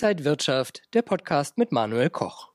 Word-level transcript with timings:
Inside 0.00 0.24
Wirtschaft, 0.24 0.82
der 0.94 1.02
Podcast 1.02 1.58
mit 1.58 1.72
Manuel 1.72 2.08
Koch. 2.08 2.50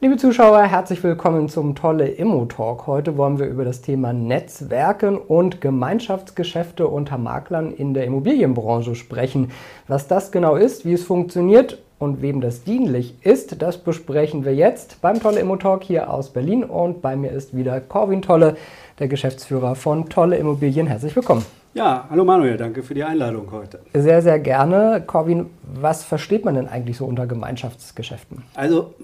Liebe 0.00 0.16
Zuschauer, 0.16 0.62
herzlich 0.62 1.02
willkommen 1.02 1.48
zum 1.48 1.74
Tolle 1.74 2.06
Immo 2.06 2.44
Talk. 2.44 2.86
Heute 2.86 3.16
wollen 3.16 3.40
wir 3.40 3.46
über 3.46 3.64
das 3.64 3.82
Thema 3.82 4.12
Netzwerken 4.12 5.18
und 5.18 5.60
Gemeinschaftsgeschäfte 5.60 6.86
unter 6.86 7.18
Maklern 7.18 7.72
in 7.72 7.94
der 7.94 8.04
Immobilienbranche 8.04 8.94
sprechen. 8.94 9.50
Was 9.88 10.06
das 10.06 10.30
genau 10.30 10.54
ist, 10.54 10.84
wie 10.84 10.92
es 10.92 11.02
funktioniert 11.02 11.82
und 11.98 12.22
wem 12.22 12.40
das 12.40 12.62
dienlich 12.62 13.16
ist, 13.24 13.60
das 13.60 13.78
besprechen 13.78 14.44
wir 14.44 14.54
jetzt 14.54 15.00
beim 15.00 15.20
Tolle 15.20 15.40
Immo 15.40 15.56
Talk 15.56 15.82
hier 15.82 16.12
aus 16.12 16.32
Berlin 16.32 16.62
und 16.62 17.02
bei 17.02 17.16
mir 17.16 17.32
ist 17.32 17.56
wieder 17.56 17.80
Corwin 17.80 18.22
Tolle, 18.22 18.56
der 19.00 19.08
Geschäftsführer 19.08 19.74
von 19.74 20.08
Tolle 20.10 20.36
Immobilien. 20.36 20.86
Herzlich 20.86 21.16
willkommen. 21.16 21.44
Ja, 21.76 22.06
hallo 22.08 22.24
Manuel, 22.24 22.56
danke 22.56 22.82
für 22.82 22.94
die 22.94 23.04
Einladung 23.04 23.50
heute. 23.50 23.80
Sehr, 23.92 24.22
sehr 24.22 24.38
gerne. 24.38 25.04
Corwin, 25.06 25.50
was 25.62 26.04
versteht 26.04 26.42
man 26.42 26.54
denn 26.54 26.68
eigentlich 26.68 26.96
so 26.96 27.04
unter 27.04 27.26
Gemeinschaftsgeschäften? 27.26 28.44
Also 28.54 28.94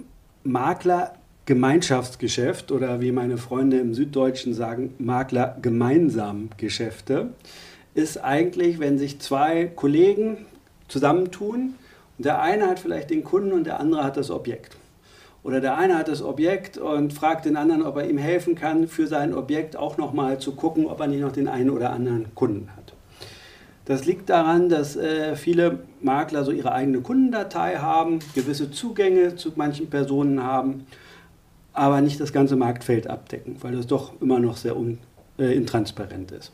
Makler 0.42 1.12
Gemeinschaftsgeschäft 1.44 2.72
oder 2.72 3.02
wie 3.02 3.12
meine 3.12 3.36
Freunde 3.36 3.78
im 3.78 3.92
Süddeutschen 3.92 4.54
sagen, 4.54 4.94
Makler 4.98 5.58
gemeinsam 5.60 6.48
Geschäfte, 6.56 7.34
ist 7.92 8.24
eigentlich, 8.24 8.80
wenn 8.80 8.96
sich 8.96 9.20
zwei 9.20 9.66
Kollegen 9.66 10.38
zusammentun 10.88 11.74
und 12.16 12.24
der 12.24 12.40
eine 12.40 12.68
hat 12.68 12.78
vielleicht 12.78 13.10
den 13.10 13.22
Kunden 13.22 13.52
und 13.52 13.64
der 13.64 13.80
andere 13.80 14.02
hat 14.02 14.16
das 14.16 14.30
Objekt. 14.30 14.78
Oder 15.44 15.60
der 15.60 15.76
eine 15.76 15.98
hat 15.98 16.08
das 16.08 16.22
Objekt 16.22 16.78
und 16.78 17.12
fragt 17.12 17.46
den 17.46 17.56
anderen, 17.56 17.82
ob 17.82 17.96
er 17.96 18.08
ihm 18.08 18.18
helfen 18.18 18.54
kann, 18.54 18.86
für 18.86 19.08
sein 19.08 19.34
Objekt 19.34 19.76
auch 19.76 19.98
nochmal 19.98 20.38
zu 20.38 20.52
gucken, 20.52 20.86
ob 20.86 21.00
er 21.00 21.08
nicht 21.08 21.20
noch 21.20 21.32
den 21.32 21.48
einen 21.48 21.70
oder 21.70 21.90
anderen 21.90 22.32
Kunden 22.34 22.68
hat. 22.76 22.92
Das 23.84 24.04
liegt 24.04 24.30
daran, 24.30 24.68
dass 24.68 24.96
äh, 24.96 25.34
viele 25.34 25.80
Makler 26.00 26.44
so 26.44 26.52
ihre 26.52 26.72
eigene 26.72 27.00
Kundendatei 27.00 27.78
haben, 27.78 28.20
gewisse 28.34 28.70
Zugänge 28.70 29.34
zu 29.34 29.52
manchen 29.56 29.90
Personen 29.90 30.42
haben, 30.42 30.86
aber 31.72 32.00
nicht 32.00 32.20
das 32.20 32.32
ganze 32.32 32.54
Marktfeld 32.54 33.08
abdecken, 33.08 33.56
weil 33.60 33.74
das 33.74 33.88
doch 33.88 34.20
immer 34.20 34.38
noch 34.38 34.56
sehr 34.56 34.76
un, 34.76 34.98
äh, 35.38 35.52
intransparent 35.54 36.30
ist. 36.30 36.52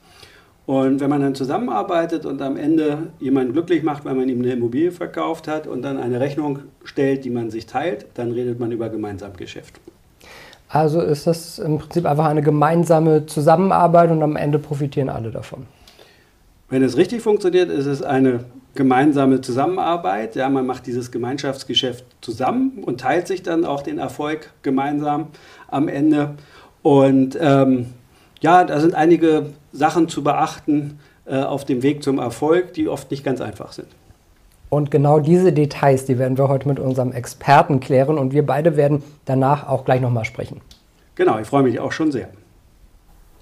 Und 0.69 1.01
wenn 1.01 1.09
man 1.09 1.23
dann 1.23 1.35
zusammenarbeitet 1.35 2.27
und 2.27 2.43
am 2.43 2.59
Ende 2.59 3.05
jemanden 3.21 3.55
glücklich 3.55 3.83
macht, 3.83 4.05
weil 4.05 4.15
man 4.15 4.29
ihm 4.29 4.43
eine 4.43 4.53
Immobilie 4.53 4.93
verkauft 4.93 5.49
hat 5.49 5.67
und 5.67 5.81
dann 5.81 5.97
eine 5.97 6.21
Rechnung 6.21 6.59
stellt, 6.85 7.25
die 7.25 7.31
man 7.31 7.49
sich 7.49 7.65
teilt, 7.65 8.05
dann 8.13 8.33
redet 8.33 8.61
man 8.61 8.71
über 8.71 8.91
Gemeinsamgeschäft. 8.91 9.81
Also 10.69 11.01
ist 11.01 11.27
das 11.27 11.59
im 11.59 11.79
Prinzip 11.79 12.05
einfach 12.05 12.27
eine 12.27 12.43
gemeinsame 12.43 13.25
Zusammenarbeit 13.25 14.11
und 14.11 14.23
am 14.23 14.37
Ende 14.37 14.59
profitieren 14.59 15.09
alle 15.09 15.31
davon. 15.31 15.65
Wenn 16.69 16.83
es 16.83 16.99
richtig 16.99 17.23
funktioniert, 17.23 17.71
ist 17.71 17.87
es 17.87 18.03
eine 18.03 18.41
gemeinsame 18.75 19.41
Zusammenarbeit. 19.41 20.37
Ja, 20.37 20.51
man 20.51 20.67
macht 20.67 20.87
dieses 20.87 21.11
Gemeinschaftsgeschäft 21.11 22.05
zusammen 22.21 22.85
und 22.85 23.01
teilt 23.01 23.27
sich 23.27 23.43
dann 23.43 23.65
auch 23.65 23.81
den 23.81 23.97
Erfolg 23.97 24.53
gemeinsam 24.61 25.29
am 25.69 25.89
Ende. 25.89 26.35
Und 26.83 27.39
ähm, 27.41 27.87
ja, 28.43 28.65
da 28.65 28.81
sind 28.81 28.95
einige 28.95 29.47
Sachen 29.79 30.09
zu 30.09 30.23
beachten 30.23 30.99
äh, 31.25 31.37
auf 31.37 31.65
dem 31.65 31.83
Weg 31.83 32.03
zum 32.03 32.19
Erfolg, 32.19 32.75
die 32.75 32.89
oft 32.89 33.11
nicht 33.11 33.25
ganz 33.25 33.41
einfach 33.41 33.73
sind. 33.73 33.89
Und 34.71 34.91
genau 34.91 35.19
diese 35.19 35.53
Details, 35.53 36.05
die 36.05 36.19
werden 36.19 36.37
wir 36.37 36.49
heute 36.49 36.69
mit 36.69 36.79
unserem 36.79 37.13
Experten 37.13 37.81
klären 37.81 38.19
und 38.19 38.33
wir 38.33 38.45
beide 38.45 38.77
werden 38.77 39.03
danach 39.25 39.67
auch 39.67 39.85
gleich 39.85 40.01
nochmal 40.01 40.27
sprechen. 40.27 40.61
Genau, 41.15 41.39
ich 41.39 41.47
freue 41.47 41.63
mich 41.63 41.81
auch 41.81 41.93
schon 41.93 42.13
sehr. 42.13 42.29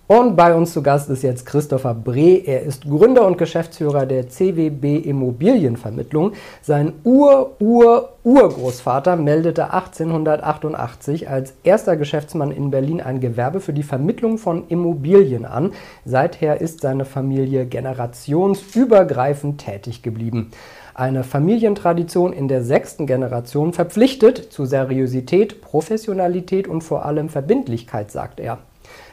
Und 0.09 0.37
bei 0.37 0.55
uns 0.55 0.73
zu 0.73 0.85
Gast 0.85 1.11
ist 1.11 1.25
jetzt 1.25 1.47
Christopher 1.47 1.93
Breh. 1.93 2.41
Er 2.47 2.63
ist 2.63 2.85
Gründer 2.85 3.27
und 3.27 3.39
Geschäftsführer 3.39 4.07
der 4.07 4.29
CWB 4.29 4.99
Immobilienvermittlung. 4.99 6.35
Sein 6.63 6.93
Ur-Ur-Urgroßvater 7.03 9.17
meldete 9.17 9.73
1888 9.73 11.29
als 11.29 11.55
erster 11.65 11.97
Geschäftsmann 11.97 12.53
in 12.53 12.71
Berlin 12.71 13.01
ein 13.01 13.19
Gewerbe 13.19 13.59
für 13.59 13.73
die 13.73 13.83
Vermittlung 13.83 14.39
von 14.39 14.69
Immobilien 14.69 15.45
an. 15.45 15.73
Seither 16.05 16.61
ist 16.61 16.83
seine 16.83 17.05
Familie 17.05 17.67
generationsübergreifend 17.67 19.61
tätig 19.61 20.03
geblieben. 20.03 20.53
Eine 20.95 21.25
Familientradition 21.25 22.33
in 22.33 22.47
der 22.47 22.63
sechsten 22.63 23.09
Generation 23.09 23.73
verpflichtet 23.73 24.53
zu 24.53 24.67
Seriosität, 24.67 25.63
Professionalität 25.63 26.69
und 26.69 26.83
vor 26.83 27.05
allem 27.05 27.29
Verbindlichkeit, 27.29 28.13
sagt 28.13 28.39
er. 28.39 28.59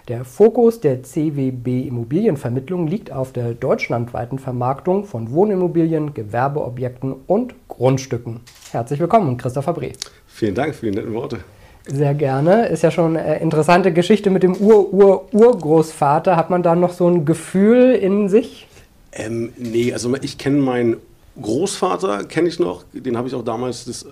Der 0.09 0.25
Fokus 0.25 0.81
der 0.81 1.01
CWB 1.01 1.87
Immobilienvermittlung 1.87 2.87
liegt 2.87 3.09
auf 3.13 3.31
der 3.31 3.53
deutschlandweiten 3.53 4.37
Vermarktung 4.37 5.05
von 5.05 5.31
Wohnimmobilien, 5.31 6.13
Gewerbeobjekten 6.13 7.15
und 7.25 7.55
Grundstücken. 7.69 8.41
Herzlich 8.71 8.99
willkommen, 8.99 9.37
Christopher 9.37 9.71
Breh. 9.71 9.93
Vielen 10.27 10.55
Dank 10.55 10.75
für 10.75 10.87
die 10.87 10.97
netten 10.97 11.13
Worte. 11.13 11.39
Sehr 11.87 12.13
gerne. 12.15 12.67
Ist 12.67 12.83
ja 12.83 12.91
schon 12.91 13.15
eine 13.15 13.39
interessante 13.39 13.93
Geschichte 13.93 14.29
mit 14.29 14.43
dem 14.43 14.57
Ur-Ur-Urgroßvater. 14.57 16.35
Hat 16.35 16.49
man 16.49 16.63
da 16.63 16.75
noch 16.75 16.91
so 16.91 17.07
ein 17.07 17.23
Gefühl 17.23 17.95
in 17.95 18.27
sich? 18.27 18.67
Ähm, 19.13 19.53
nee, 19.55 19.93
also 19.93 20.13
ich 20.21 20.37
kenne 20.37 20.57
meinen 20.57 20.97
Großvater, 21.41 22.25
kenne 22.25 22.49
ich 22.49 22.59
noch. 22.59 22.83
Den 22.91 23.15
habe 23.15 23.29
ich 23.29 23.35
auch 23.35 23.43
damals 23.43 23.85
das 23.85 24.05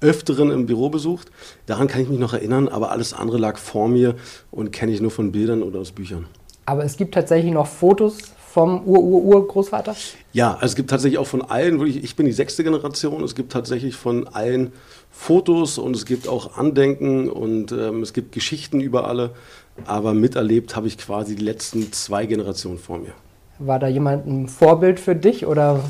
Öfteren 0.00 0.50
im 0.50 0.66
Büro 0.66 0.90
besucht. 0.90 1.30
Daran 1.66 1.88
kann 1.88 2.02
ich 2.02 2.08
mich 2.08 2.18
noch 2.18 2.32
erinnern, 2.32 2.68
aber 2.68 2.90
alles 2.90 3.12
andere 3.12 3.38
lag 3.38 3.58
vor 3.58 3.88
mir 3.88 4.16
und 4.50 4.72
kenne 4.72 4.92
ich 4.92 5.00
nur 5.00 5.10
von 5.10 5.32
Bildern 5.32 5.62
oder 5.62 5.80
aus 5.80 5.92
Büchern. 5.92 6.26
Aber 6.66 6.84
es 6.84 6.96
gibt 6.96 7.14
tatsächlich 7.14 7.52
noch 7.52 7.66
Fotos 7.66 8.18
vom 8.56 8.86
Ur-Ur-Urgroßvater? 8.86 9.94
Ja, 10.32 10.54
also 10.54 10.64
es 10.64 10.76
gibt 10.76 10.88
tatsächlich 10.88 11.18
auch 11.18 11.26
von 11.26 11.42
allen, 11.42 11.86
ich 11.86 12.16
bin 12.16 12.24
die 12.24 12.32
sechste 12.32 12.64
Generation, 12.64 13.22
es 13.22 13.34
gibt 13.34 13.52
tatsächlich 13.52 13.96
von 13.96 14.26
allen 14.28 14.72
Fotos 15.10 15.76
und 15.76 15.94
es 15.94 16.06
gibt 16.06 16.26
auch 16.26 16.56
Andenken 16.56 17.28
und 17.28 17.72
ähm, 17.72 18.02
es 18.02 18.14
gibt 18.14 18.32
Geschichten 18.32 18.80
über 18.80 19.08
alle, 19.08 19.32
aber 19.84 20.14
miterlebt 20.14 20.74
habe 20.74 20.86
ich 20.86 20.96
quasi 20.96 21.36
die 21.36 21.44
letzten 21.44 21.92
zwei 21.92 22.24
Generationen 22.24 22.78
vor 22.78 22.96
mir. 22.96 23.12
War 23.58 23.78
da 23.78 23.88
jemand 23.88 24.26
ein 24.26 24.48
Vorbild 24.48 25.00
für 25.00 25.14
dich 25.14 25.44
oder 25.44 25.84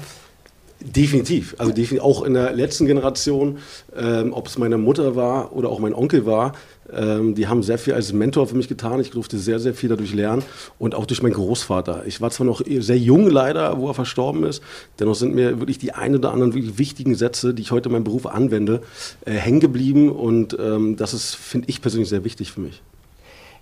Definitiv. 0.80 1.54
Also 1.58 1.72
definitiv 1.72 2.04
auch 2.04 2.22
in 2.22 2.34
der 2.34 2.52
letzten 2.52 2.86
Generation, 2.86 3.58
ähm, 3.96 4.32
ob 4.32 4.46
es 4.46 4.58
meine 4.58 4.76
Mutter 4.76 5.16
war 5.16 5.54
oder 5.54 5.70
auch 5.70 5.78
mein 5.78 5.94
Onkel 5.94 6.26
war, 6.26 6.52
ähm, 6.92 7.34
die 7.34 7.48
haben 7.48 7.62
sehr 7.62 7.78
viel 7.78 7.94
als 7.94 8.12
Mentor 8.12 8.46
für 8.46 8.56
mich 8.56 8.68
getan. 8.68 9.00
Ich 9.00 9.10
durfte 9.10 9.38
sehr, 9.38 9.58
sehr 9.58 9.74
viel 9.74 9.88
dadurch 9.88 10.14
lernen 10.14 10.42
und 10.78 10.94
auch 10.94 11.06
durch 11.06 11.22
meinen 11.22 11.32
Großvater. 11.32 12.04
Ich 12.06 12.20
war 12.20 12.30
zwar 12.30 12.46
noch 12.46 12.62
sehr 12.64 12.98
jung 12.98 13.28
leider, 13.28 13.78
wo 13.78 13.88
er 13.88 13.94
verstorben 13.94 14.44
ist, 14.44 14.62
dennoch 15.00 15.14
sind 15.14 15.34
mir 15.34 15.58
wirklich 15.60 15.78
die 15.78 15.92
ein 15.92 16.14
oder 16.14 16.32
anderen 16.32 16.54
wirklich 16.54 16.78
wichtigen 16.78 17.14
Sätze, 17.14 17.54
die 17.54 17.62
ich 17.62 17.70
heute 17.70 17.88
in 17.88 17.94
meinem 17.94 18.04
Beruf 18.04 18.26
anwende, 18.26 18.82
äh, 19.24 19.32
hängen 19.32 19.60
geblieben 19.60 20.10
und 20.10 20.56
ähm, 20.60 20.96
das 20.96 21.14
ist, 21.14 21.34
finde 21.34 21.68
ich 21.68 21.80
persönlich, 21.80 22.08
sehr 22.08 22.24
wichtig 22.24 22.52
für 22.52 22.60
mich. 22.60 22.82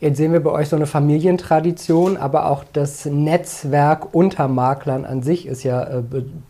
Jetzt 0.00 0.16
sehen 0.16 0.32
wir 0.32 0.40
bei 0.40 0.50
euch 0.50 0.68
so 0.68 0.76
eine 0.76 0.86
Familientradition, 0.86 2.16
aber 2.16 2.50
auch 2.50 2.64
das 2.72 3.06
Netzwerk 3.06 4.14
unter 4.14 4.48
Maklern 4.48 5.04
an 5.04 5.22
sich 5.22 5.46
ist 5.46 5.62
ja 5.62 5.82
äh, 5.82 6.02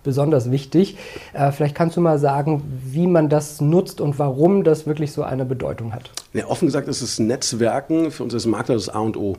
besonders 0.03 0.51
wichtig. 0.51 0.97
Äh, 1.33 1.53
vielleicht 1.53 1.75
kannst 1.75 1.97
du 1.97 2.01
mal 2.01 2.19
sagen, 2.19 2.63
wie 2.85 3.07
man 3.07 3.29
das 3.29 3.61
nutzt 3.61 4.01
und 4.01 4.19
warum 4.19 4.65
das 4.65 4.87
wirklich 4.87 5.13
so 5.13 5.23
eine 5.23 5.45
Bedeutung 5.45 5.93
hat. 5.95 6.11
Ja, 6.35 6.49
offen 6.49 6.67
gesagt 6.67 6.89
ist 6.89 7.01
das 7.01 7.21
Netzwerken 7.21 8.11
für 8.11 8.25
uns 8.25 8.35
als 8.35 8.45
Makler 8.45 8.75
das 8.75 8.89
A 8.89 8.99
und 8.99 9.17
O. 9.17 9.37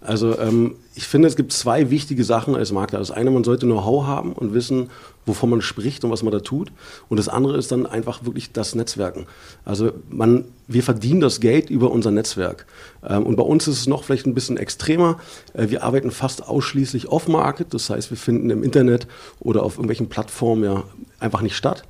Also 0.00 0.38
ähm, 0.38 0.76
ich 0.94 1.08
finde, 1.08 1.26
es 1.26 1.34
gibt 1.34 1.52
zwei 1.52 1.90
wichtige 1.90 2.22
Sachen 2.22 2.54
als 2.54 2.70
Makler. 2.70 3.00
Das 3.00 3.10
eine, 3.10 3.32
man 3.32 3.42
sollte 3.42 3.66
Know-how 3.66 4.06
haben 4.06 4.32
und 4.32 4.54
wissen, 4.54 4.90
wovon 5.24 5.50
man 5.50 5.60
spricht 5.60 6.04
und 6.04 6.12
was 6.12 6.22
man 6.22 6.32
da 6.32 6.38
tut. 6.38 6.70
Und 7.08 7.16
das 7.16 7.28
andere 7.28 7.56
ist 7.56 7.72
dann 7.72 7.84
einfach 7.84 8.24
wirklich 8.24 8.52
das 8.52 8.76
Netzwerken. 8.76 9.26
Also 9.64 9.90
man, 10.08 10.44
wir 10.68 10.84
verdienen 10.84 11.20
das 11.20 11.40
Geld 11.40 11.68
über 11.68 11.90
unser 11.90 12.12
Netzwerk. 12.12 12.66
Ähm, 13.04 13.26
und 13.26 13.34
bei 13.34 13.42
uns 13.42 13.66
ist 13.66 13.80
es 13.80 13.88
noch 13.88 14.04
vielleicht 14.04 14.26
ein 14.26 14.34
bisschen 14.34 14.56
extremer. 14.56 15.18
Äh, 15.52 15.70
wir 15.70 15.82
arbeiten 15.82 16.12
fast 16.12 16.46
ausschließlich 16.46 17.08
off-Market. 17.08 17.74
Das 17.74 17.90
heißt, 17.90 18.10
wir 18.10 18.16
finden 18.16 18.50
im 18.50 18.62
Internet 18.62 19.08
oder 19.40 19.64
auf 19.64 19.78
irgendwelchen 19.78 20.08
Plattformen 20.08 20.62
ja 20.62 20.84
einfach 21.18 21.42
nicht 21.42 21.56
statt. 21.56 21.82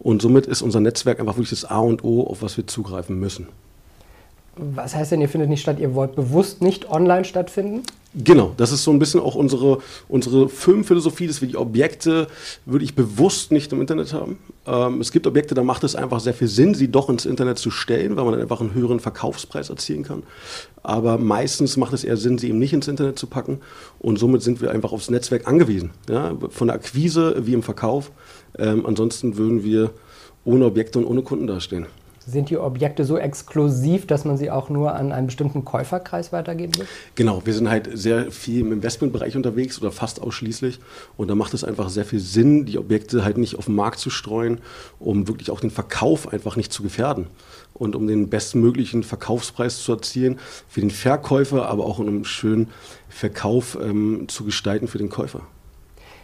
Und 0.00 0.20
somit 0.20 0.46
ist 0.46 0.62
unser 0.62 0.80
Netzwerk 0.80 1.20
einfach 1.20 1.36
wirklich 1.36 1.50
das 1.50 1.64
A 1.64 1.78
und 1.78 2.02
O, 2.02 2.24
auf 2.24 2.42
was 2.42 2.56
wir 2.56 2.66
zugreifen 2.66 3.20
müssen. 3.20 3.46
Was 4.56 4.94
heißt 4.94 5.12
denn, 5.12 5.20
ihr 5.20 5.28
findet 5.28 5.48
nicht 5.48 5.62
statt? 5.62 5.78
Ihr 5.78 5.94
wollt 5.94 6.16
bewusst 6.16 6.60
nicht 6.60 6.90
online 6.90 7.24
stattfinden? 7.24 7.82
Genau, 8.12 8.52
das 8.56 8.72
ist 8.72 8.82
so 8.82 8.90
ein 8.90 8.98
bisschen 8.98 9.20
auch 9.20 9.36
unsere, 9.36 9.78
unsere 10.08 10.48
Filmphilosophie, 10.48 11.28
dass 11.28 11.40
wir 11.40 11.46
die 11.46 11.56
Objekte 11.56 12.26
wirklich 12.66 12.96
bewusst 12.96 13.52
nicht 13.52 13.72
im 13.72 13.80
Internet 13.80 14.12
haben. 14.12 14.38
Ähm, 14.66 15.00
es 15.00 15.12
gibt 15.12 15.28
Objekte, 15.28 15.54
da 15.54 15.62
macht 15.62 15.84
es 15.84 15.94
einfach 15.94 16.18
sehr 16.18 16.34
viel 16.34 16.48
Sinn, 16.48 16.74
sie 16.74 16.90
doch 16.90 17.08
ins 17.08 17.24
Internet 17.24 17.58
zu 17.58 17.70
stellen, 17.70 18.16
weil 18.16 18.24
man 18.24 18.32
dann 18.32 18.42
einfach 18.42 18.60
einen 18.60 18.74
höheren 18.74 18.98
Verkaufspreis 18.98 19.70
erzielen 19.70 20.02
kann. 20.02 20.24
Aber 20.82 21.18
meistens 21.18 21.76
macht 21.76 21.92
es 21.92 22.02
eher 22.02 22.16
Sinn, 22.16 22.36
sie 22.36 22.48
eben 22.48 22.58
nicht 22.58 22.72
ins 22.72 22.88
Internet 22.88 23.16
zu 23.16 23.28
packen. 23.28 23.60
Und 24.00 24.18
somit 24.18 24.42
sind 24.42 24.60
wir 24.60 24.72
einfach 24.72 24.90
aufs 24.90 25.08
Netzwerk 25.08 25.46
angewiesen. 25.46 25.90
Ja? 26.08 26.36
Von 26.48 26.66
der 26.66 26.74
Akquise 26.74 27.46
wie 27.46 27.54
im 27.54 27.62
Verkauf. 27.62 28.10
Ähm, 28.58 28.86
ansonsten 28.86 29.36
würden 29.36 29.62
wir 29.62 29.92
ohne 30.44 30.64
Objekte 30.64 30.98
und 30.98 31.04
ohne 31.04 31.22
Kunden 31.22 31.46
dastehen. 31.46 31.86
Sind 32.26 32.50
die 32.50 32.58
Objekte 32.58 33.04
so 33.04 33.16
exklusiv, 33.16 34.06
dass 34.06 34.26
man 34.26 34.36
sie 34.36 34.50
auch 34.50 34.68
nur 34.68 34.94
an 34.94 35.10
einen 35.10 35.26
bestimmten 35.26 35.64
Käuferkreis 35.64 36.32
weitergeben 36.32 36.76
will? 36.76 36.86
Genau, 37.14 37.42
wir 37.44 37.54
sind 37.54 37.70
halt 37.70 37.88
sehr 37.94 38.30
viel 38.30 38.60
im 38.60 38.72
Investmentbereich 38.72 39.36
unterwegs 39.36 39.80
oder 39.80 39.90
fast 39.90 40.20
ausschließlich. 40.20 40.80
Und 41.16 41.28
da 41.28 41.34
macht 41.34 41.54
es 41.54 41.64
einfach 41.64 41.88
sehr 41.88 42.04
viel 42.04 42.20
Sinn, 42.20 42.66
die 42.66 42.78
Objekte 42.78 43.24
halt 43.24 43.38
nicht 43.38 43.56
auf 43.56 43.66
den 43.66 43.74
Markt 43.74 43.98
zu 43.98 44.10
streuen, 44.10 44.58
um 44.98 45.28
wirklich 45.28 45.50
auch 45.50 45.60
den 45.60 45.70
Verkauf 45.70 46.30
einfach 46.30 46.56
nicht 46.56 46.72
zu 46.72 46.82
gefährden. 46.82 47.26
Und 47.72 47.96
um 47.96 48.06
den 48.06 48.28
bestmöglichen 48.28 49.02
Verkaufspreis 49.02 49.82
zu 49.82 49.92
erzielen 49.92 50.38
für 50.68 50.80
den 50.80 50.90
Verkäufer, 50.90 51.68
aber 51.68 51.86
auch 51.86 51.98
um 51.98 52.08
einen 52.08 52.24
schönen 52.26 52.68
Verkauf 53.08 53.78
ähm, 53.80 54.26
zu 54.28 54.44
gestalten 54.44 54.88
für 54.88 54.98
den 54.98 55.08
Käufer. 55.08 55.40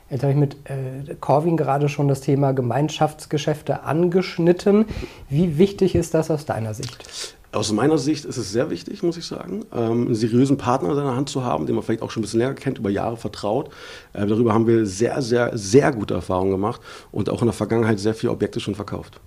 Jetzt 0.09 0.23
habe 0.23 0.33
ich 0.33 0.39
mit 0.39 0.57
äh, 0.65 1.15
Corvin 1.21 1.57
gerade 1.57 1.89
schon 1.89 2.07
das 2.07 2.21
Thema 2.21 2.53
Gemeinschaftsgeschäfte 2.53 3.83
angeschnitten. 3.83 4.85
Wie 5.29 5.59
wichtig 5.59 5.97
ist 5.97 6.15
das 6.15 6.31
aus 6.31 6.45
deiner 6.45 6.75
Sicht? 6.75 7.37
Aus 7.51 7.73
meiner 7.73 7.99
Sicht 7.99 8.25
ist 8.25 8.37
es 8.37 8.53
sehr 8.53 8.71
wichtig, 8.71 9.03
muss 9.03 9.17
ich 9.17 9.27
sagen, 9.27 9.65
ähm, 9.75 10.07
einen 10.07 10.15
seriösen 10.15 10.59
Partner 10.59 10.91
in 10.91 10.95
seiner 10.95 11.17
Hand 11.17 11.29
zu 11.29 11.43
haben, 11.43 11.67
den 11.67 11.75
man 11.75 11.83
vielleicht 11.83 12.03
auch 12.03 12.11
schon 12.11 12.21
ein 12.21 12.25
bisschen 12.25 12.41
länger 12.41 12.55
kennt, 12.55 12.79
über 12.79 12.91
Jahre 12.91 13.17
vertraut. 13.17 13.71
Äh, 14.13 14.27
darüber 14.27 14.53
haben 14.53 14.67
wir 14.67 14.87
sehr, 14.87 15.23
sehr, 15.23 15.57
sehr 15.57 15.91
gute 15.93 16.15
Erfahrungen 16.15 16.53
gemacht 16.53 16.81
und 17.11 17.31
auch 17.31 17.41
in 17.41 17.47
der 17.47 17.55
Vergangenheit 17.55 17.99
sehr 17.99 18.15
viele 18.15 18.33
Objekte 18.33 18.61
schon 18.61 18.75
verkauft. 18.75 19.21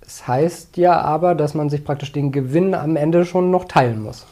Das 0.00 0.26
heißt 0.26 0.76
ja 0.76 1.00
aber, 1.00 1.34
dass 1.34 1.54
man 1.54 1.70
sich 1.70 1.84
praktisch 1.84 2.12
den 2.12 2.32
Gewinn 2.32 2.74
am 2.74 2.96
Ende 2.96 3.24
schon 3.24 3.50
noch 3.50 3.64
teilen 3.66 4.02
muss. 4.02 4.26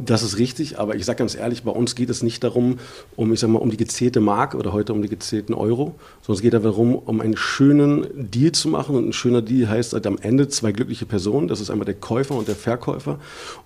Das 0.00 0.22
ist 0.22 0.38
richtig, 0.38 0.78
aber 0.78 0.94
ich 0.94 1.04
sage 1.04 1.18
ganz 1.18 1.34
ehrlich, 1.34 1.64
bei 1.64 1.72
uns 1.72 1.96
geht 1.96 2.08
es 2.08 2.22
nicht 2.22 2.44
darum, 2.44 2.78
um, 3.16 3.32
ich 3.32 3.40
sag 3.40 3.50
mal, 3.50 3.58
um 3.58 3.68
die 3.68 3.76
gezählte 3.76 4.20
Mark 4.20 4.54
oder 4.54 4.72
heute 4.72 4.92
um 4.92 5.02
die 5.02 5.08
gezählten 5.08 5.54
Euro, 5.54 5.96
sondern 6.22 6.36
es 6.36 6.42
geht 6.42 6.54
darum, 6.54 6.94
um 6.94 7.20
einen 7.20 7.36
schönen 7.36 8.06
Deal 8.14 8.52
zu 8.52 8.68
machen. 8.68 8.94
Und 8.94 9.08
ein 9.08 9.12
schöner 9.12 9.42
Deal 9.42 9.68
heißt 9.68 9.94
halt 9.94 10.06
am 10.06 10.16
Ende 10.18 10.46
zwei 10.46 10.70
glückliche 10.70 11.04
Personen. 11.04 11.48
Das 11.48 11.60
ist 11.60 11.68
einmal 11.70 11.84
der 11.84 11.96
Käufer 11.96 12.36
und 12.36 12.46
der 12.46 12.54
Verkäufer. 12.54 13.18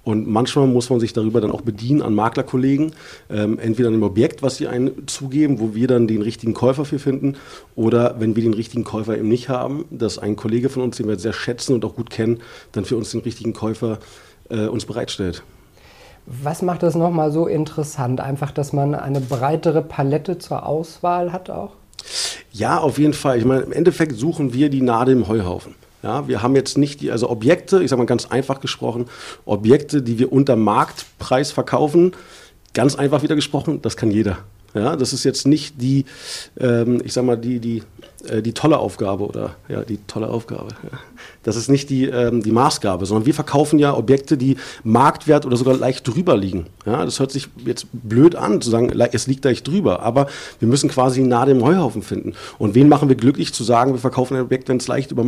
Und 0.05 0.27
manchmal 0.27 0.67
muss 0.69 0.89
man 0.89 1.01
sich 1.01 1.13
darüber 1.13 1.43
dann 1.43 1.51
auch 1.51 1.61
bedienen 1.61 2.01
an 2.01 2.15
Maklerkollegen, 2.15 2.93
ähm, 3.29 3.59
entweder 3.59 3.89
an 3.89 3.95
dem 3.95 4.03
Objekt, 4.03 4.43
was 4.43 4.57
sie 4.57 4.69
einen 4.69 5.07
zugeben, 5.09 5.61
wo 5.61 5.75
wir 5.75 5.87
dann 5.87 6.07
den 6.07 6.23
richtigen 6.23 6.55
Käufer 6.55 6.87
für 6.87 6.99
finden, 6.99 7.37
oder 7.77 8.17
wenn 8.21 8.37
wir 8.37 8.43
den 8.43 8.55
richtigen 8.55 8.85
Käufer 8.85 9.19
eben 9.19 9.29
nicht 9.29 9.51
haben, 9.51 9.85
dass 9.91 10.17
ein 10.17 10.37
Kollege 10.37 10.71
von 10.71 10.83
uns, 10.83 10.97
den 10.97 11.09
wir 11.09 11.19
sehr 11.19 11.35
schätzen 11.35 11.75
und 11.75 11.85
auch 11.85 11.95
gut 11.95 12.09
kennen, 12.09 12.41
dann 12.73 12.87
für 12.87 12.97
uns 12.97 13.11
den 13.11 13.21
richtigen 13.21 13.53
Käufer 13.53 13.99
äh, 14.49 14.67
uns 14.67 14.87
bereitstellt. 14.87 15.43
Was 16.27 16.63
macht 16.63 16.83
das 16.83 16.95
nochmal 16.95 17.33
so 17.33 17.47
interessant? 17.47 18.21
Einfach, 18.21 18.53
dass 18.53 18.73
man 18.73 18.95
eine 18.95 19.21
breitere 19.21 19.83
Palette 19.83 20.39
zur 20.39 20.67
Auswahl 20.67 21.33
hat 21.33 21.51
auch? 21.51 21.73
Ja, 22.53 22.79
auf 22.79 22.99
jeden 22.99 23.15
Fall. 23.15 23.39
Ich 23.39 23.45
meine, 23.45 23.63
im 23.63 23.73
Endeffekt 23.73 24.17
suchen 24.17 24.53
wir 24.53 24.69
die 24.69 24.83
Nadel 24.83 25.17
im 25.17 25.29
Heuhaufen. 25.29 25.75
Ja, 26.03 26.27
wir 26.27 26.43
haben 26.43 26.57
jetzt 26.57 26.79
nicht 26.79 27.01
die, 27.01 27.11
also 27.13 27.31
Objekte, 27.31 27.83
ich 27.83 27.91
sage 27.91 28.01
mal 28.03 28.07
ganz 28.07 28.27
einfach 28.27 28.61
gesprochen, 28.61 29.07
Objekte, 29.45 30.03
die 30.03 30.19
wir 30.19 30.33
unter 30.33 30.57
Marktpreis 30.57 31.53
verkaufen. 31.53 32.13
Ganz 32.75 32.97
einfach 32.97 33.23
wieder 33.23 33.37
gesprochen, 33.37 33.83
das 33.83 33.97
kann 33.97 34.11
jeder. 34.11 34.39
Ja, 34.75 34.97
das 34.97 35.13
ist 35.13 35.25
jetzt 35.25 35.47
nicht 35.47 35.81
die, 35.83 36.07
ähm, 36.59 37.03
ich 37.05 37.13
sag 37.13 37.25
mal, 37.25 37.37
die, 37.37 37.61
die, 37.61 37.83
äh, 38.27 38.41
die 38.41 38.53
tolle 38.53 38.79
Aufgabe 38.79 39.27
oder 39.27 39.57
ja, 39.69 39.83
die 39.83 39.99
tolle 40.07 40.29
Aufgabe. 40.29 40.69
Das 41.45 41.57
ist 41.57 41.69
nicht 41.69 41.91
die, 41.91 42.05
ähm, 42.05 42.43
die 42.43 42.53
Maßgabe, 42.53 43.05
sondern 43.05 43.27
wir 43.27 43.35
verkaufen 43.35 43.79
ja 43.79 43.97
Objekte, 43.97 44.37
die 44.37 44.57
Marktwert 44.85 45.45
oder 45.45 45.57
sogar 45.57 45.77
leicht 45.77 46.07
drüber 46.07 46.37
liegen. 46.37 46.67
Ja, 46.87 47.05
das 47.05 47.19
hört 47.19 47.33
sich 47.33 47.49
jetzt 47.65 47.87
blöd 47.93 48.37
an, 48.37 48.61
zu 48.61 48.71
sagen, 48.71 48.91
es 49.13 49.27
liegt 49.27 49.45
leicht 49.45 49.67
drüber, 49.67 50.03
aber 50.03 50.29
wir 50.61 50.69
müssen 50.69 50.89
quasi 50.89 51.23
nah 51.23 51.45
dem 51.45 51.65
Heuhaufen 51.65 52.03
finden. 52.03 52.35
Und 52.59 52.77
wen 52.77 52.89
machen 52.89 53.09
wir 53.09 53.17
glücklich 53.17 53.53
zu 53.53 53.65
sagen, 53.65 53.93
wir 53.93 54.01
verkaufen 54.01 54.37
ein 54.37 54.43
Objekt, 54.43 54.69
wenn 54.69 54.77
es 54.77 54.87
leicht 54.87 55.11
über 55.11 55.25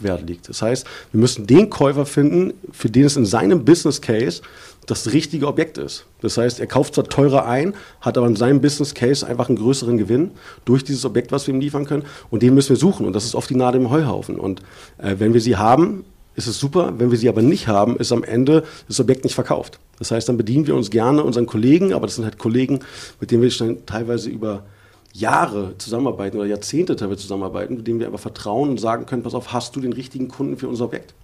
Marktwert 0.00 0.28
liegt? 0.28 0.48
Das 0.48 0.62
heißt, 0.62 0.86
wir 1.12 1.20
müssen 1.20 1.46
den 1.46 1.70
Käufer 1.70 2.06
finden, 2.06 2.54
für 2.72 2.90
den 2.90 3.04
es 3.04 3.16
in 3.16 3.26
seinem 3.26 3.64
Business 3.64 4.00
Case 4.00 4.42
das 4.86 5.12
richtige 5.12 5.46
Objekt 5.46 5.78
ist. 5.78 6.06
Das 6.20 6.36
heißt, 6.36 6.58
er 6.58 6.66
kauft 6.66 6.94
zwar 6.94 7.04
teurer 7.04 7.46
ein, 7.46 7.74
hat 8.00 8.18
aber 8.18 8.26
in 8.26 8.36
seinem 8.36 8.60
Business 8.60 8.94
Case 8.94 9.26
einfach 9.26 9.48
einen 9.48 9.58
größeren 9.58 9.98
Gewinn 9.98 10.32
durch 10.64 10.82
dieses 10.84 11.04
Objekt, 11.04 11.32
was 11.32 11.46
wir 11.46 11.54
ihm 11.54 11.60
liefern 11.60 11.84
können. 11.84 12.04
Und 12.30 12.42
den 12.42 12.54
müssen 12.54 12.70
wir 12.70 12.76
suchen. 12.76 13.06
Und 13.06 13.12
das 13.12 13.24
ist 13.24 13.34
oft 13.34 13.48
die 13.50 13.54
Nadel 13.56 13.80
im 13.80 13.90
Heuhaufen. 13.90 14.40
Und 14.40 14.60
äh, 14.98 15.16
wenn 15.18 15.34
wir 15.34 15.40
sie 15.40 15.56
haben, 15.56 16.04
ist 16.34 16.46
es 16.46 16.58
super. 16.58 16.94
Wenn 16.96 17.10
wir 17.10 17.18
sie 17.18 17.28
aber 17.28 17.42
nicht 17.42 17.68
haben, 17.68 17.96
ist 17.98 18.10
am 18.10 18.24
Ende 18.24 18.64
das 18.88 18.98
Objekt 18.98 19.24
nicht 19.24 19.34
verkauft. 19.34 19.78
Das 19.98 20.10
heißt, 20.10 20.28
dann 20.28 20.38
bedienen 20.38 20.66
wir 20.66 20.74
uns 20.74 20.90
gerne 20.90 21.22
unseren 21.22 21.46
Kollegen, 21.46 21.92
aber 21.92 22.06
das 22.06 22.16
sind 22.16 22.24
halt 22.24 22.38
Kollegen, 22.38 22.80
mit 23.20 23.30
denen 23.30 23.42
wir 23.42 23.86
teilweise 23.86 24.30
über 24.30 24.64
Jahre 25.12 25.76
zusammenarbeiten 25.78 26.36
oder 26.36 26.46
Jahrzehnte 26.46 26.96
teilweise 26.96 27.20
zusammenarbeiten, 27.20 27.76
mit 27.76 27.86
denen 27.86 28.00
wir 28.00 28.06
aber 28.06 28.18
vertrauen 28.18 28.70
und 28.70 28.80
sagen 28.80 29.06
können, 29.06 29.22
pass 29.22 29.34
auf, 29.34 29.52
hast 29.52 29.74
du 29.76 29.80
den 29.80 29.92
richtigen 29.92 30.28
Kunden 30.28 30.56
für 30.56 30.68
unser 30.68 30.84
Objekt? 30.84 31.14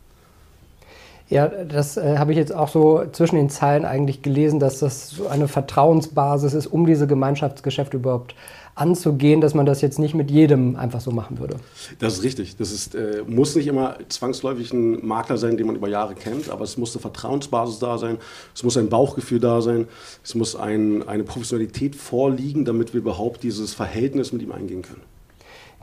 Ja, 1.28 1.48
das 1.48 1.96
äh, 1.96 2.18
habe 2.18 2.32
ich 2.32 2.38
jetzt 2.38 2.54
auch 2.54 2.68
so 2.68 3.04
zwischen 3.10 3.36
den 3.36 3.50
Zeilen 3.50 3.84
eigentlich 3.84 4.22
gelesen, 4.22 4.60
dass 4.60 4.78
das 4.78 5.10
so 5.10 5.26
eine 5.26 5.48
Vertrauensbasis 5.48 6.54
ist, 6.54 6.68
um 6.68 6.86
diese 6.86 7.08
Gemeinschaftsgeschäfte 7.08 7.96
überhaupt 7.96 8.36
anzugehen, 8.76 9.40
dass 9.40 9.54
man 9.54 9.64
das 9.64 9.80
jetzt 9.80 9.98
nicht 9.98 10.14
mit 10.14 10.30
jedem 10.30 10.76
einfach 10.76 11.00
so 11.00 11.10
machen 11.10 11.38
würde. 11.38 11.56
Das 11.98 12.18
ist 12.18 12.22
richtig. 12.22 12.56
Das 12.56 12.70
ist, 12.70 12.94
äh, 12.94 13.24
muss 13.26 13.56
nicht 13.56 13.66
immer 13.66 13.96
zwangsläufig 14.08 14.72
ein 14.72 15.04
Makler 15.04 15.38
sein, 15.38 15.56
den 15.56 15.66
man 15.66 15.76
über 15.76 15.88
Jahre 15.88 16.14
kennt, 16.14 16.50
aber 16.50 16.62
es 16.62 16.76
muss 16.76 16.94
eine 16.94 17.00
Vertrauensbasis 17.00 17.78
da 17.78 17.96
sein, 17.96 18.18
es 18.54 18.62
muss 18.62 18.76
ein 18.76 18.90
Bauchgefühl 18.90 19.40
da 19.40 19.62
sein, 19.62 19.88
es 20.22 20.34
muss 20.34 20.54
ein, 20.54 21.08
eine 21.08 21.24
Professionalität 21.24 21.96
vorliegen, 21.96 22.66
damit 22.66 22.92
wir 22.92 23.00
überhaupt 23.00 23.42
dieses 23.42 23.72
Verhältnis 23.72 24.32
mit 24.32 24.42
ihm 24.42 24.52
eingehen 24.52 24.82
können. 24.82 25.02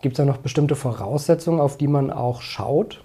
Gibt 0.04 0.14
es 0.14 0.18
da 0.18 0.26
noch 0.26 0.38
bestimmte 0.38 0.76
Voraussetzungen, 0.76 1.60
auf 1.60 1.78
die 1.78 1.88
man 1.88 2.12
auch 2.12 2.44
schaut? 2.44 3.02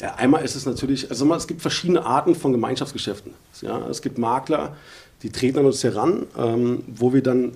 Ja, 0.00 0.16
einmal 0.16 0.44
ist 0.44 0.56
es 0.56 0.66
natürlich, 0.66 1.10
also 1.10 1.32
es 1.32 1.46
gibt 1.46 1.62
verschiedene 1.62 2.04
Arten 2.04 2.34
von 2.34 2.52
Gemeinschaftsgeschäften. 2.52 3.32
Ja, 3.62 3.88
es 3.88 4.02
gibt 4.02 4.18
Makler, 4.18 4.74
die 5.22 5.30
treten 5.30 5.60
an 5.60 5.66
uns 5.66 5.82
heran, 5.84 6.26
ähm, 6.36 6.84
wo 6.88 7.12
wir 7.12 7.22
dann 7.22 7.52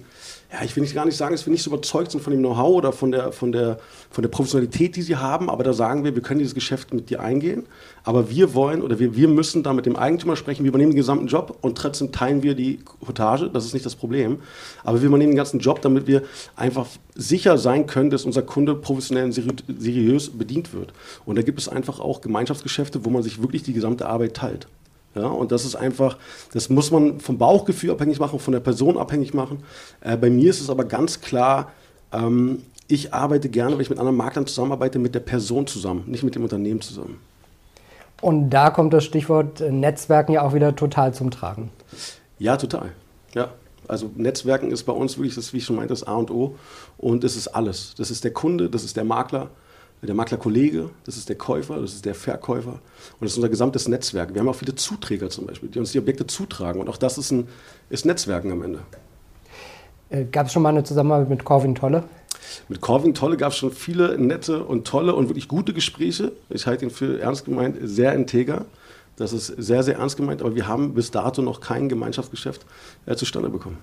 ja, 0.52 0.64
ich 0.64 0.74
will 0.74 0.82
nicht 0.82 0.94
gar 0.94 1.04
nicht 1.04 1.16
sagen, 1.16 1.32
dass 1.32 1.46
wir 1.46 1.52
nicht 1.52 1.62
so 1.62 1.70
überzeugt 1.70 2.10
sind 2.10 2.22
von 2.22 2.32
dem 2.32 2.40
Know-how 2.40 2.74
oder 2.74 2.92
von 2.92 3.12
der, 3.12 3.30
von, 3.30 3.52
der, 3.52 3.78
von 4.10 4.22
der 4.22 4.30
Professionalität, 4.30 4.96
die 4.96 5.02
sie 5.02 5.14
haben, 5.14 5.48
aber 5.48 5.62
da 5.62 5.72
sagen 5.72 6.02
wir, 6.02 6.16
wir 6.16 6.22
können 6.22 6.40
dieses 6.40 6.54
Geschäft 6.54 6.92
mit 6.92 7.08
dir 7.08 7.20
eingehen, 7.20 7.66
aber 8.02 8.30
wir 8.30 8.52
wollen 8.52 8.82
oder 8.82 8.98
wir, 8.98 9.14
wir 9.14 9.28
müssen 9.28 9.62
da 9.62 9.72
mit 9.72 9.86
dem 9.86 9.94
Eigentümer 9.94 10.34
sprechen, 10.34 10.64
wir 10.64 10.70
übernehmen 10.70 10.90
den 10.90 10.96
gesamten 10.96 11.28
Job 11.28 11.56
und 11.60 11.78
trotzdem 11.78 12.10
teilen 12.10 12.42
wir 12.42 12.54
die 12.54 12.78
Cottage, 12.78 13.48
das 13.52 13.64
ist 13.64 13.74
nicht 13.74 13.86
das 13.86 13.94
Problem, 13.94 14.40
aber 14.82 15.00
wir 15.00 15.06
übernehmen 15.06 15.32
den 15.32 15.36
ganzen 15.36 15.60
Job, 15.60 15.82
damit 15.82 16.08
wir 16.08 16.22
einfach 16.56 16.86
sicher 17.14 17.56
sein 17.56 17.86
können, 17.86 18.10
dass 18.10 18.24
unser 18.24 18.42
Kunde 18.42 18.74
professionell 18.74 19.26
und 19.26 19.64
seriös 19.78 20.30
bedient 20.30 20.72
wird. 20.72 20.92
Und 21.26 21.36
da 21.36 21.42
gibt 21.42 21.60
es 21.60 21.68
einfach 21.68 22.00
auch 22.00 22.22
Gemeinschaftsgeschäfte, 22.22 23.04
wo 23.04 23.10
man 23.10 23.22
sich 23.22 23.40
wirklich 23.40 23.62
die 23.62 23.72
gesamte 23.72 24.08
Arbeit 24.08 24.34
teilt. 24.34 24.66
Ja, 25.14 25.26
und 25.26 25.50
das 25.50 25.64
ist 25.64 25.74
einfach, 25.74 26.18
das 26.52 26.68
muss 26.68 26.90
man 26.90 27.18
vom 27.18 27.36
Bauchgefühl 27.36 27.90
abhängig 27.90 28.20
machen, 28.20 28.38
von 28.38 28.52
der 28.52 28.60
Person 28.60 28.96
abhängig 28.96 29.34
machen. 29.34 29.64
Äh, 30.00 30.16
bei 30.16 30.30
mir 30.30 30.50
ist 30.50 30.60
es 30.60 30.70
aber 30.70 30.84
ganz 30.84 31.20
klar, 31.20 31.72
ähm, 32.12 32.62
ich 32.86 33.12
arbeite 33.12 33.48
gerne, 33.48 33.74
wenn 33.74 33.80
ich 33.80 33.90
mit 33.90 33.98
anderen 33.98 34.16
Maklern 34.16 34.46
zusammenarbeite, 34.46 34.98
mit 34.98 35.14
der 35.14 35.20
Person 35.20 35.66
zusammen, 35.66 36.04
nicht 36.06 36.22
mit 36.22 36.34
dem 36.34 36.42
Unternehmen 36.42 36.80
zusammen. 36.80 37.18
Und 38.20 38.50
da 38.50 38.70
kommt 38.70 38.92
das 38.92 39.04
Stichwort 39.04 39.60
Netzwerken 39.60 40.32
ja 40.32 40.42
auch 40.42 40.54
wieder 40.54 40.76
total 40.76 41.14
zum 41.14 41.30
Tragen. 41.30 41.70
Ja, 42.38 42.56
total. 42.56 42.92
Ja. 43.34 43.50
Also 43.88 44.10
Netzwerken 44.14 44.70
ist 44.70 44.84
bei 44.84 44.92
uns 44.92 45.18
wirklich 45.18 45.34
das, 45.34 45.52
wie 45.52 45.58
ich 45.58 45.64
schon 45.64 45.76
meinte, 45.76 45.92
das 45.92 46.04
A 46.04 46.14
und 46.14 46.30
O. 46.30 46.56
Und 46.96 47.24
es 47.24 47.36
ist 47.36 47.48
alles. 47.48 47.94
Das 47.96 48.10
ist 48.10 48.22
der 48.22 48.32
Kunde, 48.32 48.70
das 48.70 48.84
ist 48.84 48.96
der 48.96 49.04
Makler, 49.04 49.50
der 50.06 50.14
Maklerkollege, 50.14 50.90
das 51.04 51.16
ist 51.16 51.28
der 51.28 51.36
Käufer, 51.36 51.80
das 51.80 51.92
ist 51.92 52.04
der 52.04 52.14
Verkäufer 52.14 52.72
und 52.72 53.20
das 53.20 53.32
ist 53.32 53.36
unser 53.36 53.50
gesamtes 53.50 53.86
Netzwerk. 53.86 54.32
Wir 54.32 54.40
haben 54.40 54.48
auch 54.48 54.54
viele 54.54 54.74
Zuträger 54.74 55.28
zum 55.28 55.46
Beispiel, 55.46 55.68
die 55.68 55.78
uns 55.78 55.92
die 55.92 55.98
Objekte 55.98 56.26
zutragen 56.26 56.80
und 56.80 56.88
auch 56.88 56.96
das 56.96 57.18
ist, 57.18 57.30
ein, 57.30 57.48
ist 57.90 58.06
Netzwerken 58.06 58.50
am 58.50 58.62
Ende. 58.62 58.80
Äh, 60.08 60.24
gab 60.24 60.46
es 60.46 60.52
schon 60.52 60.62
mal 60.62 60.70
eine 60.70 60.84
Zusammenarbeit 60.84 61.28
mit 61.28 61.44
Corvin 61.44 61.74
Tolle? 61.74 62.04
Mit 62.68 62.80
Corvin 62.80 63.14
Tolle 63.14 63.36
gab 63.36 63.52
es 63.52 63.58
schon 63.58 63.72
viele 63.72 64.18
nette 64.18 64.64
und 64.64 64.86
tolle 64.86 65.14
und 65.14 65.28
wirklich 65.28 65.48
gute 65.48 65.72
Gespräche. 65.72 66.32
Ich 66.48 66.66
halte 66.66 66.84
ihn 66.84 66.90
für 66.90 67.20
ernst 67.20 67.44
gemeint 67.44 67.76
sehr 67.82 68.14
integer. 68.14 68.64
Das 69.16 69.32
ist 69.32 69.46
sehr, 69.46 69.82
sehr 69.82 69.96
ernst 69.96 70.16
gemeint, 70.16 70.40
aber 70.40 70.54
wir 70.54 70.66
haben 70.66 70.94
bis 70.94 71.10
dato 71.10 71.42
noch 71.42 71.60
kein 71.60 71.88
Gemeinschaftsgeschäft 71.88 72.64
äh, 73.06 73.14
zustande 73.16 73.50
bekommen. 73.50 73.76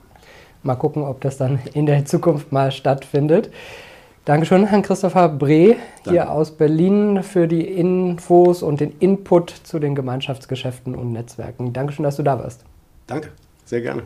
Mal 0.64 0.76
gucken, 0.76 1.04
ob 1.04 1.22
das 1.22 1.38
dann 1.38 1.60
in 1.74 1.86
der 1.86 2.06
Zukunft 2.06 2.52
mal 2.52 2.72
stattfindet. 2.72 3.52
Dankeschön, 4.28 4.66
Herrn 4.66 4.82
Christopher 4.82 5.30
Breh 5.30 5.76
hier 6.04 6.14
Danke. 6.14 6.30
aus 6.30 6.52
Berlin 6.52 7.24
für 7.24 7.48
die 7.48 7.62
Infos 7.62 8.62
und 8.62 8.82
den 8.82 8.92
Input 9.00 9.52
zu 9.64 9.80
den 9.80 9.96
Gemeinschaftsgeschäften 9.96 10.96
und 10.96 11.14
Netzwerken. 11.14 11.72
Dankeschön, 11.72 12.04
dass 12.04 12.18
du 12.18 12.24
da 12.24 12.38
warst. 12.38 12.66
Danke, 13.08 13.30
sehr 13.64 13.80
gerne. 13.80 14.04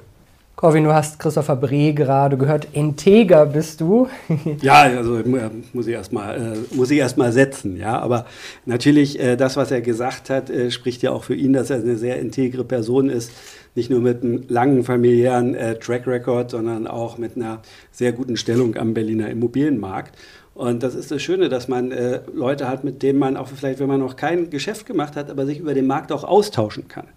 Corvin, 0.56 0.84
du 0.84 0.94
hast 0.94 1.18
Christopher 1.18 1.56
Breh 1.56 1.94
gerade 1.94 2.38
gehört. 2.38 2.68
Integer 2.74 3.48
bist 3.48 3.82
du. 3.82 4.10
ja, 4.62 4.84
also 4.84 5.18
äh, 5.18 5.50
muss 5.74 5.88
ich 5.88 5.94
erstmal 5.94 6.40
äh, 6.40 6.96
erst 6.98 7.18
setzen. 7.34 7.78
Ja, 7.78 7.98
aber 7.98 8.28
natürlich, 8.68 9.20
äh, 9.20 9.38
das, 9.38 9.58
was 9.58 9.72
er 9.72 9.82
gesagt 9.82 10.30
hat, 10.30 10.52
äh, 10.52 10.70
spricht 10.70 11.02
ja 11.02 11.10
auch 11.10 11.24
für 11.24 11.34
ihn, 11.34 11.54
dass 11.54 11.72
er 11.72 11.78
eine 11.78 11.98
sehr 11.98 12.20
integre 12.20 12.64
Person 12.64 13.10
ist, 13.10 13.32
nicht 13.76 13.90
nur 13.90 14.02
mit 14.02 14.24
einem 14.24 14.44
langen 14.48 14.84
familiären 14.84 15.56
äh, 15.56 15.76
Track 15.76 16.08
Record, 16.08 16.52
sondern 16.52 16.88
auch 16.88 17.18
mit 17.18 17.36
einer 17.36 17.62
sehr 17.92 18.12
guten 18.12 18.38
Stellung 18.38 18.76
am 18.76 18.94
Berliner 18.94 19.30
Immobilienmarkt. 19.30 20.18
Und 20.54 20.84
das 20.84 20.96
ist 20.96 21.10
das 21.12 21.22
Schöne, 21.22 21.48
dass 21.48 21.70
man 21.70 21.92
äh, 21.92 22.22
Leute 22.34 22.68
hat, 22.68 22.84
mit 22.84 23.02
denen 23.02 23.20
man 23.20 23.38
auch 23.38 23.48
vielleicht, 23.48 23.80
wenn 23.80 23.88
man 23.88 24.02
noch 24.02 24.18
kein 24.18 24.50
Geschäft 24.50 24.86
gemacht 24.86 25.16
hat, 25.16 25.30
aber 25.30 25.46
sich 25.46 25.60
über 25.60 25.74
den 25.74 25.88
Markt 25.88 26.12
auch 26.12 26.26
austauschen 26.26 26.90
kann. 26.90 27.08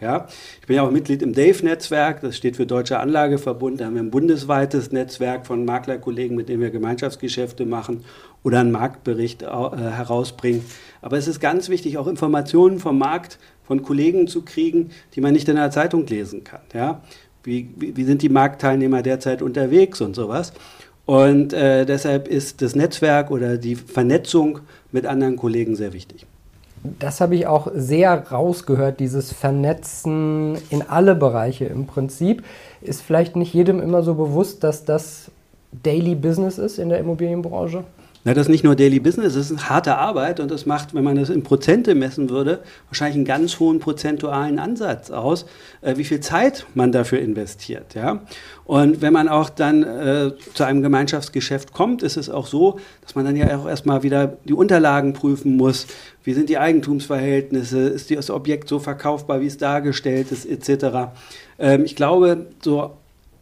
Ja, 0.00 0.28
ich 0.60 0.66
bin 0.66 0.76
ja 0.76 0.82
auch 0.82 0.90
Mitglied 0.90 1.22
im 1.22 1.32
DAVE-Netzwerk, 1.32 2.20
das 2.20 2.36
steht 2.36 2.56
für 2.56 2.66
Deutscher 2.66 3.00
Anlageverbund. 3.00 3.80
Da 3.80 3.86
haben 3.86 3.94
wir 3.94 4.02
ein 4.02 4.10
bundesweites 4.10 4.92
Netzwerk 4.92 5.46
von 5.46 5.64
Maklerkollegen, 5.64 6.36
mit 6.36 6.48
denen 6.48 6.62
wir 6.62 6.70
Gemeinschaftsgeschäfte 6.70 7.66
machen 7.66 8.04
oder 8.44 8.60
einen 8.60 8.70
Marktbericht 8.70 9.42
äh, 9.42 9.46
herausbringen. 9.46 10.64
Aber 11.02 11.16
es 11.16 11.26
ist 11.26 11.40
ganz 11.40 11.68
wichtig, 11.68 11.98
auch 11.98 12.06
Informationen 12.06 12.78
vom 12.78 12.98
Markt 12.98 13.38
von 13.66 13.82
Kollegen 13.82 14.28
zu 14.28 14.42
kriegen, 14.42 14.90
die 15.14 15.20
man 15.20 15.32
nicht 15.32 15.48
in 15.48 15.56
der 15.56 15.70
Zeitung 15.70 16.06
lesen 16.06 16.44
kann. 16.44 16.60
Ja? 16.72 17.02
Wie, 17.42 17.68
wie, 17.76 17.96
wie 17.96 18.04
sind 18.04 18.22
die 18.22 18.28
Marktteilnehmer 18.28 19.02
derzeit 19.02 19.42
unterwegs 19.42 20.00
und 20.00 20.14
sowas? 20.14 20.52
Und 21.06 21.52
äh, 21.52 21.84
deshalb 21.84 22.28
ist 22.28 22.62
das 22.62 22.74
Netzwerk 22.74 23.30
oder 23.30 23.58
die 23.58 23.76
Vernetzung 23.76 24.60
mit 24.90 25.06
anderen 25.06 25.36
Kollegen 25.36 25.76
sehr 25.76 25.92
wichtig. 25.92 26.26
Das 26.98 27.20
habe 27.20 27.34
ich 27.34 27.46
auch 27.46 27.68
sehr 27.74 28.30
rausgehört, 28.30 29.00
dieses 29.00 29.32
Vernetzen 29.32 30.58
in 30.68 30.82
alle 30.82 31.14
Bereiche 31.14 31.64
im 31.64 31.86
Prinzip. 31.86 32.44
Ist 32.82 33.00
vielleicht 33.00 33.36
nicht 33.36 33.54
jedem 33.54 33.80
immer 33.80 34.02
so 34.02 34.14
bewusst, 34.14 34.64
dass 34.64 34.84
das 34.84 35.30
Daily 35.82 36.14
Business 36.14 36.58
ist 36.58 36.78
in 36.78 36.90
der 36.90 36.98
Immobilienbranche? 36.98 37.84
Na, 38.26 38.32
das 38.32 38.46
ist 38.46 38.50
nicht 38.50 38.64
nur 38.64 38.74
Daily 38.74 39.00
Business, 39.00 39.34
das 39.34 39.50
ist 39.50 39.68
harte 39.68 39.98
Arbeit 39.98 40.40
und 40.40 40.50
das 40.50 40.64
macht, 40.64 40.94
wenn 40.94 41.04
man 41.04 41.16
das 41.16 41.28
in 41.28 41.42
Prozente 41.42 41.94
messen 41.94 42.30
würde, 42.30 42.60
wahrscheinlich 42.88 43.16
einen 43.16 43.26
ganz 43.26 43.60
hohen 43.60 43.80
prozentualen 43.80 44.58
Ansatz 44.58 45.10
aus, 45.10 45.44
äh, 45.82 45.98
wie 45.98 46.04
viel 46.04 46.20
Zeit 46.20 46.64
man 46.74 46.90
dafür 46.90 47.18
investiert. 47.18 47.94
Ja? 47.94 48.22
Und 48.64 49.02
wenn 49.02 49.12
man 49.12 49.28
auch 49.28 49.50
dann 49.50 49.82
äh, 49.82 50.32
zu 50.54 50.64
einem 50.64 50.80
Gemeinschaftsgeschäft 50.80 51.74
kommt, 51.74 52.02
ist 52.02 52.16
es 52.16 52.30
auch 52.30 52.46
so, 52.46 52.80
dass 53.02 53.14
man 53.14 53.26
dann 53.26 53.36
ja 53.36 53.58
auch 53.58 53.68
erstmal 53.68 54.02
wieder 54.02 54.38
die 54.44 54.54
Unterlagen 54.54 55.12
prüfen 55.12 55.58
muss. 55.58 55.86
Wie 56.22 56.32
sind 56.32 56.48
die 56.48 56.56
Eigentumsverhältnisse? 56.56 57.88
Ist 57.88 58.10
das 58.10 58.30
Objekt 58.30 58.70
so 58.70 58.78
verkaufbar, 58.78 59.42
wie 59.42 59.46
es 59.48 59.58
dargestellt 59.58 60.32
ist, 60.32 60.46
etc. 60.46 61.12
Ähm, 61.58 61.84
ich 61.84 61.94
glaube, 61.94 62.46
so 62.62 62.92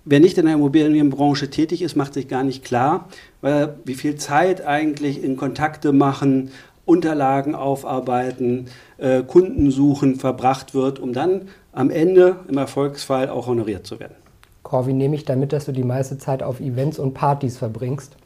Wer 0.05 0.21
nicht 0.21 0.37
in 0.37 0.47
der 0.47 0.55
Immobilienbranche 0.55 1.49
tätig 1.51 1.81
ist, 1.81 1.95
macht 1.95 2.15
sich 2.15 2.27
gar 2.27 2.43
nicht 2.43 2.65
klar, 2.65 3.09
weil 3.41 3.77
wie 3.85 3.95
viel 3.95 4.17
Zeit 4.17 4.67
eigentlich 4.67 5.23
in 5.23 5.37
Kontakte 5.37 5.93
machen, 5.93 6.51
Unterlagen 6.85 7.55
aufarbeiten, 7.55 8.67
äh, 8.99 9.23
Kunden 9.23 9.71
suchen 9.71 10.17
verbracht 10.17 10.75
wird, 10.75 10.99
um 10.99 11.13
dann 11.13 11.43
am 11.71 11.91
Ende 11.91 12.37
im 12.49 12.59
Erfolgsfall 12.59 13.29
auch 13.29 13.47
honoriert 13.47 13.87
zu 13.87 14.01
werden. 14.01 14.17
Corvin, 14.65 14.97
nehme 14.97 15.15
ich 15.15 15.25
damit, 15.25 15.53
dass 15.53 15.67
du 15.67 15.73
die 15.73 15.85
meiste 15.85 16.19
Zeit 16.19 16.43
auf 16.43 16.59
Events 16.59 16.99
und 16.99 17.15
Partys 17.15 17.59
verbringst? 17.59 18.17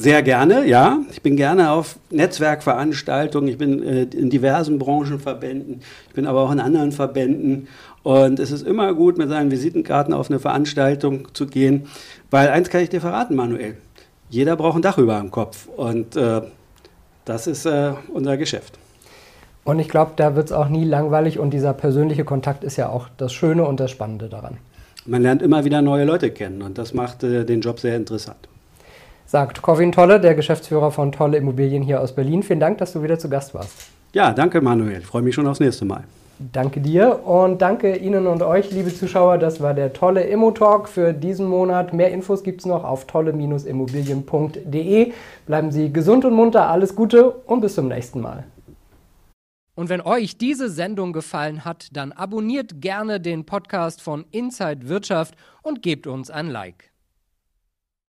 Sehr 0.00 0.22
gerne, 0.22 0.66
ja. 0.66 0.98
Ich 1.10 1.20
bin 1.20 1.36
gerne 1.36 1.72
auf 1.72 1.98
Netzwerkveranstaltungen. 2.08 3.50
Ich 3.50 3.58
bin 3.58 3.82
äh, 3.82 4.04
in 4.04 4.30
diversen 4.30 4.78
Branchenverbänden. 4.78 5.82
Ich 6.08 6.14
bin 6.14 6.26
aber 6.26 6.40
auch 6.40 6.50
in 6.50 6.58
anderen 6.58 6.90
Verbänden. 6.90 7.68
Und 8.02 8.40
es 8.40 8.50
ist 8.50 8.66
immer 8.66 8.94
gut, 8.94 9.18
mit 9.18 9.28
seinen 9.28 9.50
Visitenkarten 9.50 10.14
auf 10.14 10.30
eine 10.30 10.40
Veranstaltung 10.40 11.28
zu 11.34 11.46
gehen, 11.46 11.86
weil 12.30 12.48
eins 12.48 12.70
kann 12.70 12.80
ich 12.80 12.88
dir 12.88 13.02
verraten, 13.02 13.36
Manuel. 13.36 13.76
Jeder 14.30 14.56
braucht 14.56 14.76
ein 14.76 14.82
Dach 14.82 14.96
über 14.96 15.18
dem 15.18 15.30
Kopf. 15.30 15.68
Und 15.76 16.16
äh, 16.16 16.40
das 17.26 17.46
ist 17.46 17.66
äh, 17.66 17.92
unser 18.10 18.38
Geschäft. 18.38 18.78
Und 19.64 19.80
ich 19.80 19.90
glaube, 19.90 20.12
da 20.16 20.34
wird 20.34 20.46
es 20.46 20.52
auch 20.52 20.70
nie 20.70 20.84
langweilig 20.84 21.38
und 21.38 21.50
dieser 21.50 21.74
persönliche 21.74 22.24
Kontakt 22.24 22.64
ist 22.64 22.78
ja 22.78 22.88
auch 22.88 23.08
das 23.18 23.34
Schöne 23.34 23.66
und 23.66 23.78
das 23.80 23.90
Spannende 23.90 24.30
daran. 24.30 24.56
Man 25.04 25.20
lernt 25.20 25.42
immer 25.42 25.66
wieder 25.66 25.82
neue 25.82 26.06
Leute 26.06 26.30
kennen 26.30 26.62
und 26.62 26.78
das 26.78 26.94
macht 26.94 27.22
äh, 27.22 27.44
den 27.44 27.60
Job 27.60 27.78
sehr 27.80 27.96
interessant. 27.96 28.48
Sagt 29.30 29.62
Corwin 29.62 29.92
Tolle, 29.92 30.18
der 30.18 30.34
Geschäftsführer 30.34 30.90
von 30.90 31.12
Tolle 31.12 31.36
Immobilien 31.36 31.84
hier 31.84 32.00
aus 32.00 32.12
Berlin. 32.12 32.42
Vielen 32.42 32.58
Dank, 32.58 32.78
dass 32.78 32.94
du 32.94 33.02
wieder 33.04 33.16
zu 33.16 33.30
Gast 33.30 33.54
warst. 33.54 33.70
Ja, 34.12 34.32
danke 34.32 34.60
Manuel. 34.60 34.98
Ich 34.98 35.06
freue 35.06 35.22
mich 35.22 35.36
schon 35.36 35.46
aufs 35.46 35.60
nächste 35.60 35.84
Mal. 35.84 36.02
Danke 36.52 36.80
dir 36.80 37.24
und 37.24 37.62
danke 37.62 37.94
Ihnen 37.94 38.26
und 38.26 38.42
euch, 38.42 38.72
liebe 38.72 38.92
Zuschauer. 38.92 39.38
Das 39.38 39.60
war 39.60 39.72
der 39.72 39.92
tolle 39.92 40.24
Immo-Talk 40.24 40.88
für 40.88 41.12
diesen 41.12 41.46
Monat. 41.46 41.92
Mehr 41.92 42.10
Infos 42.10 42.42
gibt 42.42 42.62
es 42.62 42.66
noch 42.66 42.82
auf 42.82 43.06
tolle-immobilien.de. 43.06 45.12
Bleiben 45.46 45.70
Sie 45.70 45.92
gesund 45.92 46.24
und 46.24 46.34
munter, 46.34 46.68
alles 46.68 46.96
Gute 46.96 47.30
und 47.30 47.60
bis 47.60 47.76
zum 47.76 47.86
nächsten 47.86 48.20
Mal. 48.20 48.42
Und 49.76 49.90
wenn 49.90 50.00
euch 50.00 50.38
diese 50.38 50.68
Sendung 50.68 51.12
gefallen 51.12 51.64
hat, 51.64 51.90
dann 51.92 52.10
abonniert 52.10 52.80
gerne 52.80 53.20
den 53.20 53.46
Podcast 53.46 54.02
von 54.02 54.24
Inside 54.32 54.88
Wirtschaft 54.88 55.36
und 55.62 55.82
gebt 55.82 56.08
uns 56.08 56.32
ein 56.32 56.48
Like. 56.48 56.89